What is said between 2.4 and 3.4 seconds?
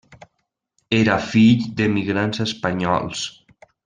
espanyols.